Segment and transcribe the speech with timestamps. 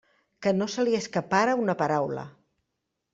[0.45, 2.25] Que no se li escapara una paraula!